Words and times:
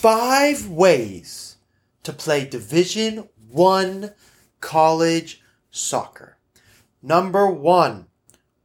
five 0.00 0.66
ways 0.66 1.56
to 2.02 2.10
play 2.10 2.42
Division 2.46 3.28
1 3.50 4.10
college 4.62 5.42
soccer. 5.70 6.38
Number 7.02 7.46
1, 7.46 8.06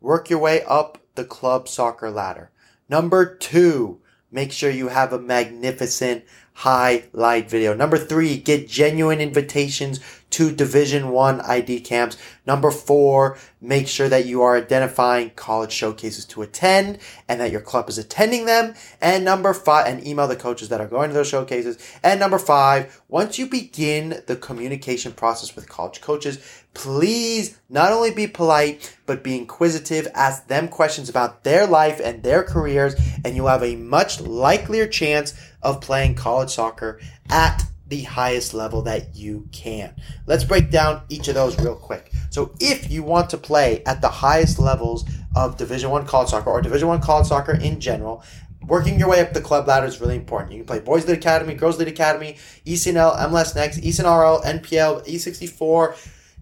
work 0.00 0.30
your 0.30 0.38
way 0.38 0.62
up 0.62 0.98
the 1.16 1.24
club 1.24 1.66
soccer 1.66 2.08
ladder. 2.08 2.52
Number 2.88 3.34
2, 3.34 4.00
make 4.30 4.52
sure 4.52 4.70
you 4.70 4.86
have 4.86 5.12
a 5.12 5.18
magnificent 5.18 6.24
highlight 6.52 7.50
video. 7.50 7.74
Number 7.74 7.98
3, 7.98 8.36
get 8.36 8.68
genuine 8.68 9.20
invitations 9.20 9.98
to 10.34 10.50
Division 10.50 11.10
1 11.10 11.42
ID 11.42 11.78
camps. 11.80 12.16
Number 12.44 12.72
4, 12.72 13.38
make 13.60 13.86
sure 13.86 14.08
that 14.08 14.26
you 14.26 14.42
are 14.42 14.56
identifying 14.56 15.30
college 15.30 15.70
showcases 15.70 16.24
to 16.24 16.42
attend 16.42 16.98
and 17.28 17.40
that 17.40 17.52
your 17.52 17.60
club 17.60 17.88
is 17.88 17.98
attending 17.98 18.44
them. 18.44 18.74
And 19.00 19.24
number 19.24 19.54
5, 19.54 19.86
and 19.86 20.04
email 20.04 20.26
the 20.26 20.34
coaches 20.34 20.70
that 20.70 20.80
are 20.80 20.88
going 20.88 21.10
to 21.10 21.14
those 21.14 21.28
showcases. 21.28 21.78
And 22.02 22.18
number 22.18 22.40
5, 22.40 23.02
once 23.08 23.38
you 23.38 23.46
begin 23.46 24.22
the 24.26 24.34
communication 24.34 25.12
process 25.12 25.54
with 25.54 25.68
college 25.68 26.00
coaches, 26.00 26.64
please 26.74 27.56
not 27.68 27.92
only 27.92 28.10
be 28.10 28.26
polite, 28.26 28.96
but 29.06 29.22
be 29.22 29.38
inquisitive, 29.38 30.08
ask 30.14 30.48
them 30.48 30.66
questions 30.66 31.08
about 31.08 31.44
their 31.44 31.64
life 31.64 32.00
and 32.02 32.24
their 32.24 32.42
careers, 32.42 32.96
and 33.24 33.36
you'll 33.36 33.46
have 33.46 33.62
a 33.62 33.76
much 33.76 34.20
likelier 34.20 34.88
chance 34.88 35.32
of 35.62 35.80
playing 35.80 36.16
college 36.16 36.50
soccer 36.50 37.00
at 37.30 37.63
the 37.94 38.02
highest 38.02 38.54
level 38.54 38.82
that 38.82 39.14
you 39.14 39.48
can. 39.52 39.94
Let's 40.26 40.42
break 40.42 40.68
down 40.68 41.02
each 41.08 41.28
of 41.28 41.36
those 41.36 41.56
real 41.60 41.76
quick. 41.76 42.10
So 42.30 42.52
if 42.58 42.90
you 42.90 43.04
want 43.04 43.30
to 43.30 43.38
play 43.38 43.84
at 43.86 44.00
the 44.00 44.08
highest 44.08 44.58
levels 44.58 45.04
of 45.36 45.56
Division 45.56 45.90
1 45.90 46.04
college 46.04 46.30
soccer 46.30 46.50
or 46.50 46.60
Division 46.60 46.88
1 46.88 47.00
college 47.00 47.28
soccer 47.28 47.52
in 47.52 47.78
general, 47.78 48.24
working 48.66 48.98
your 48.98 49.10
way 49.10 49.20
up 49.20 49.32
the 49.32 49.40
club 49.40 49.68
ladder 49.68 49.86
is 49.86 50.00
really 50.00 50.16
important. 50.16 50.50
You 50.54 50.58
can 50.58 50.66
play 50.66 50.80
Boys 50.80 51.06
League 51.06 51.18
Academy, 51.18 51.54
Girls 51.54 51.78
League 51.78 51.86
Academy, 51.86 52.36
ECNL, 52.66 53.16
MLS 53.28 53.54
Next, 53.54 53.78
ECNRL, 53.78 54.42
NPL, 54.42 55.06
E64, 55.06 55.96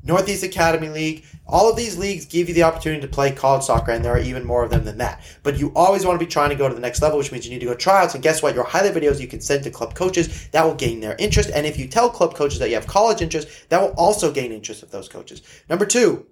Northeast 0.04 0.42
Academy 0.42 0.88
League. 0.88 1.24
All 1.46 1.70
of 1.70 1.76
these 1.76 1.98
leagues 1.98 2.24
give 2.24 2.48
you 2.48 2.54
the 2.54 2.62
opportunity 2.62 3.02
to 3.02 3.08
play 3.08 3.30
college 3.30 3.64
soccer, 3.64 3.92
and 3.92 4.04
there 4.04 4.12
are 4.12 4.18
even 4.18 4.44
more 4.44 4.64
of 4.64 4.70
them 4.70 4.84
than 4.84 4.98
that. 4.98 5.22
But 5.42 5.58
you 5.58 5.72
always 5.74 6.04
want 6.04 6.18
to 6.18 6.24
be 6.24 6.30
trying 6.30 6.50
to 6.50 6.56
go 6.56 6.68
to 6.68 6.74
the 6.74 6.80
next 6.80 7.02
level, 7.02 7.18
which 7.18 7.30
means 7.30 7.44
you 7.46 7.52
need 7.52 7.60
to 7.60 7.66
go 7.66 7.74
tryouts. 7.74 8.14
And 8.14 8.22
guess 8.22 8.42
what? 8.42 8.54
Your 8.54 8.64
highlight 8.64 8.94
videos 8.94 9.20
you 9.20 9.28
can 9.28 9.40
send 9.40 9.64
to 9.64 9.70
club 9.70 9.94
coaches 9.94 10.48
that 10.48 10.64
will 10.64 10.74
gain 10.74 11.00
their 11.00 11.16
interest. 11.18 11.50
And 11.54 11.66
if 11.66 11.78
you 11.78 11.88
tell 11.88 12.10
club 12.10 12.34
coaches 12.34 12.58
that 12.58 12.68
you 12.68 12.74
have 12.74 12.86
college 12.86 13.22
interest, 13.22 13.68
that 13.68 13.80
will 13.80 13.94
also 13.96 14.32
gain 14.32 14.52
interest 14.52 14.82
of 14.82 14.90
those 14.90 15.08
coaches. 15.08 15.42
Number 15.68 15.86
two, 15.86 16.26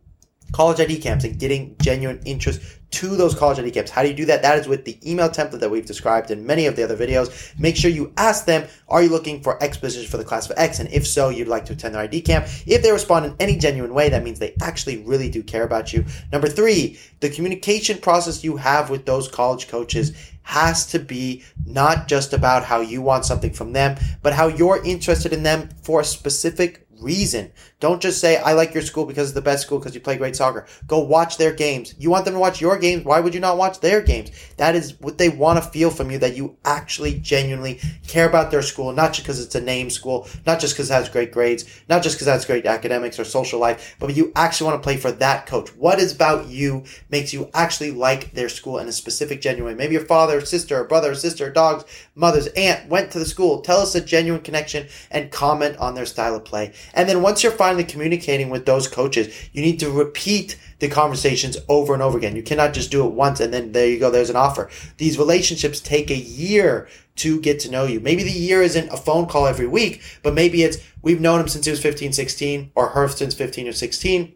college 0.52 0.80
ID 0.80 0.98
camps 0.98 1.24
and 1.24 1.38
getting 1.38 1.76
genuine 1.80 2.20
interest 2.24 2.60
to 2.90 3.16
those 3.16 3.34
college 3.34 3.58
ID 3.58 3.70
camps. 3.70 3.90
How 3.90 4.02
do 4.02 4.08
you 4.08 4.14
do 4.14 4.24
that? 4.26 4.42
That 4.42 4.58
is 4.58 4.66
with 4.66 4.84
the 4.84 4.98
email 5.08 5.28
template 5.28 5.60
that 5.60 5.70
we've 5.70 5.86
described 5.86 6.30
in 6.30 6.44
many 6.44 6.66
of 6.66 6.76
the 6.76 6.82
other 6.82 6.96
videos. 6.96 7.58
Make 7.58 7.76
sure 7.76 7.90
you 7.90 8.12
ask 8.16 8.46
them, 8.46 8.68
are 8.88 9.02
you 9.02 9.08
looking 9.08 9.42
for 9.42 9.62
X 9.62 9.78
position 9.78 10.10
for 10.10 10.16
the 10.16 10.24
class 10.24 10.50
of 10.50 10.58
X? 10.58 10.80
And 10.80 10.92
if 10.92 11.06
so, 11.06 11.28
you'd 11.28 11.48
like 11.48 11.64
to 11.66 11.72
attend 11.72 11.94
their 11.94 12.02
ID 12.02 12.22
camp. 12.22 12.46
If 12.66 12.82
they 12.82 12.90
respond 12.90 13.26
in 13.26 13.36
any 13.38 13.56
genuine 13.56 13.94
way, 13.94 14.08
that 14.08 14.24
means 14.24 14.38
they 14.38 14.54
actually 14.60 14.98
really 15.04 15.30
do 15.30 15.42
care 15.42 15.62
about 15.62 15.92
you. 15.92 16.04
Number 16.32 16.48
three, 16.48 16.98
the 17.20 17.30
communication 17.30 17.98
process 17.98 18.42
you 18.42 18.56
have 18.56 18.90
with 18.90 19.06
those 19.06 19.28
college 19.28 19.68
coaches 19.68 20.12
has 20.42 20.86
to 20.86 20.98
be 20.98 21.44
not 21.64 22.08
just 22.08 22.32
about 22.32 22.64
how 22.64 22.80
you 22.80 23.00
want 23.00 23.24
something 23.24 23.52
from 23.52 23.72
them, 23.72 23.96
but 24.20 24.32
how 24.32 24.48
you're 24.48 24.84
interested 24.84 25.32
in 25.32 25.44
them 25.44 25.68
for 25.82 26.00
a 26.00 26.04
specific 26.04 26.88
reason. 27.00 27.52
Don't 27.80 28.02
just 28.02 28.20
say, 28.20 28.36
I 28.36 28.52
like 28.52 28.74
your 28.74 28.82
school 28.82 29.06
because 29.06 29.28
it's 29.28 29.34
the 29.34 29.40
best 29.40 29.64
school 29.64 29.78
because 29.78 29.94
you 29.94 30.00
play 30.00 30.16
great 30.16 30.36
soccer. 30.36 30.66
Go 30.86 31.00
watch 31.00 31.38
their 31.38 31.52
games. 31.52 31.94
You 31.98 32.10
want 32.10 32.26
them 32.26 32.34
to 32.34 32.40
watch 32.40 32.60
your 32.60 32.78
games. 32.78 33.04
Why 33.04 33.20
would 33.20 33.34
you 33.34 33.40
not 33.40 33.56
watch 33.56 33.80
their 33.80 34.02
games? 34.02 34.30
That 34.58 34.74
is 34.76 35.00
what 35.00 35.16
they 35.16 35.30
want 35.30 35.62
to 35.62 35.70
feel 35.70 35.90
from 35.90 36.10
you 36.10 36.18
that 36.18 36.36
you 36.36 36.56
actually 36.64 37.14
genuinely 37.14 37.80
care 38.06 38.28
about 38.28 38.50
their 38.50 38.62
school, 38.62 38.92
not 38.92 39.12
just 39.12 39.24
because 39.24 39.40
it's 39.42 39.54
a 39.54 39.60
name 39.60 39.88
school, 39.88 40.28
not 40.46 40.60
just 40.60 40.74
because 40.74 40.90
it 40.90 40.94
has 40.94 41.08
great 41.08 41.32
grades, 41.32 41.64
not 41.88 42.02
just 42.02 42.16
because 42.16 42.28
it 42.28 42.32
has 42.32 42.44
great 42.44 42.66
academics 42.66 43.18
or 43.18 43.24
social 43.24 43.58
life, 43.58 43.96
but 43.98 44.14
you 44.14 44.30
actually 44.36 44.70
want 44.70 44.82
to 44.82 44.86
play 44.86 44.96
for 44.96 45.12
that 45.12 45.46
coach. 45.46 45.70
What 45.76 45.98
is 45.98 46.14
about 46.14 46.48
you 46.48 46.84
makes 47.10 47.32
you 47.32 47.48
actually 47.54 47.92
like 47.92 48.32
their 48.32 48.48
school 48.48 48.78
in 48.78 48.88
a 48.88 48.92
specific, 48.92 49.40
genuine 49.40 49.72
way? 49.72 49.78
Maybe 49.78 49.94
your 49.94 50.04
father, 50.04 50.44
sister, 50.44 50.84
brother, 50.84 51.14
sister, 51.14 51.50
dogs, 51.50 51.84
mother's 52.14 52.48
aunt 52.48 52.88
went 52.88 53.10
to 53.12 53.18
the 53.18 53.24
school. 53.24 53.62
Tell 53.62 53.80
us 53.80 53.94
a 53.94 54.00
genuine 54.00 54.42
connection 54.42 54.88
and 55.10 55.30
comment 55.30 55.78
on 55.78 55.94
their 55.94 56.06
style 56.06 56.34
of 56.34 56.44
play. 56.44 56.72
And 56.94 57.08
then 57.08 57.22
once 57.22 57.42
you're 57.42 57.52
finally 57.52 57.84
communicating 57.84 58.50
with 58.50 58.66
those 58.66 58.88
coaches, 58.88 59.34
you 59.52 59.62
need 59.62 59.80
to 59.80 59.90
repeat 59.90 60.58
the 60.78 60.88
conversations 60.88 61.56
over 61.68 61.92
and 61.94 62.02
over 62.02 62.18
again. 62.18 62.36
You 62.36 62.42
cannot 62.42 62.72
just 62.72 62.90
do 62.90 63.06
it 63.06 63.12
once 63.12 63.40
and 63.40 63.52
then 63.52 63.72
there 63.72 63.86
you 63.86 63.98
go, 63.98 64.10
there's 64.10 64.30
an 64.30 64.36
offer. 64.36 64.70
These 64.96 65.18
relationships 65.18 65.80
take 65.80 66.10
a 66.10 66.16
year 66.16 66.88
to 67.16 67.40
get 67.40 67.60
to 67.60 67.70
know 67.70 67.84
you. 67.84 68.00
Maybe 68.00 68.22
the 68.22 68.30
year 68.30 68.62
isn't 68.62 68.88
a 68.88 68.96
phone 68.96 69.26
call 69.26 69.46
every 69.46 69.66
week, 69.66 70.02
but 70.22 70.34
maybe 70.34 70.62
it's 70.62 70.78
we've 71.02 71.20
known 71.20 71.40
him 71.40 71.48
since 71.48 71.66
he 71.66 71.70
was 71.70 71.82
15, 71.82 72.12
16 72.12 72.72
or 72.74 72.88
her 72.88 73.08
since 73.08 73.34
15 73.34 73.68
or 73.68 73.72
16 73.72 74.34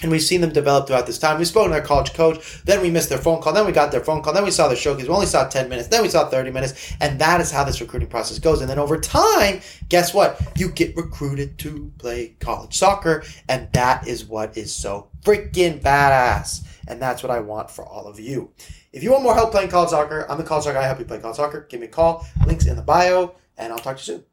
and 0.00 0.10
we've 0.10 0.22
seen 0.22 0.40
them 0.40 0.52
develop 0.52 0.86
throughout 0.86 1.06
this 1.06 1.18
time. 1.18 1.38
We've 1.38 1.46
spoken 1.46 1.70
to 1.70 1.74
their 1.74 1.86
college 1.86 2.12
coach. 2.14 2.62
Then 2.64 2.80
we 2.80 2.90
missed 2.90 3.08
their 3.08 3.18
phone 3.18 3.40
call. 3.40 3.52
Then 3.52 3.66
we 3.66 3.72
got 3.72 3.92
their 3.92 4.02
phone 4.02 4.22
call. 4.22 4.32
Then 4.32 4.44
we 4.44 4.50
saw 4.50 4.66
their 4.66 4.76
showcase. 4.76 5.06
We 5.06 5.14
only 5.14 5.26
saw 5.26 5.46
10 5.46 5.68
minutes. 5.68 5.88
Then 5.88 6.02
we 6.02 6.08
saw 6.08 6.28
30 6.28 6.50
minutes. 6.50 6.94
And 7.00 7.20
that 7.20 7.40
is 7.40 7.52
how 7.52 7.62
this 7.62 7.80
recruiting 7.80 8.08
process 8.08 8.38
goes. 8.38 8.60
And 8.60 8.70
then 8.70 8.78
over 8.78 8.98
time, 8.98 9.60
guess 9.88 10.12
what? 10.12 10.40
You 10.56 10.70
get 10.70 10.96
recruited 10.96 11.58
to 11.58 11.92
play 11.98 12.34
college 12.40 12.76
soccer. 12.76 13.22
And 13.48 13.72
that 13.74 14.08
is 14.08 14.24
what 14.24 14.56
is 14.56 14.74
so 14.74 15.08
freaking 15.22 15.80
badass. 15.80 16.64
And 16.88 17.00
that's 17.00 17.22
what 17.22 17.30
I 17.30 17.38
want 17.38 17.70
for 17.70 17.86
all 17.86 18.06
of 18.08 18.18
you. 18.18 18.50
If 18.92 19.04
you 19.04 19.12
want 19.12 19.22
more 19.22 19.34
help 19.34 19.52
playing 19.52 19.70
college 19.70 19.90
soccer, 19.90 20.26
I'm 20.28 20.38
the 20.38 20.44
college 20.44 20.64
soccer 20.64 20.78
guy. 20.78 20.84
I 20.84 20.86
help 20.86 20.98
you 20.98 21.04
play 21.04 21.20
college 21.20 21.36
soccer. 21.36 21.66
Give 21.70 21.78
me 21.78 21.86
a 21.86 21.90
call. 21.90 22.26
Links 22.44 22.66
in 22.66 22.76
the 22.76 22.82
bio. 22.82 23.36
And 23.56 23.72
I'll 23.72 23.78
talk 23.78 23.98
to 23.98 24.00
you 24.00 24.18
soon. 24.18 24.31